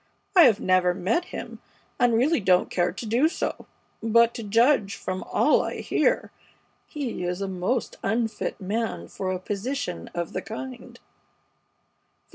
I 0.35 0.45
have 0.45 0.59
never 0.59 0.95
met 0.95 1.25
him, 1.25 1.59
and 1.99 2.15
really 2.15 2.39
don't 2.39 2.71
care 2.71 2.91
to 2.91 3.05
do 3.05 3.27
so; 3.27 3.67
but 4.01 4.33
to 4.33 4.41
judge 4.41 4.95
from 4.95 5.21
all 5.31 5.61
I 5.61 5.81
hear, 5.81 6.31
he 6.87 7.23
is 7.23 7.39
a 7.39 7.47
most 7.47 7.97
unfit 8.01 8.59
man 8.59 9.07
for 9.07 9.31
a 9.31 9.37
position 9.37 10.09
of 10.15 10.33
the 10.33 10.41
kind. 10.41 10.99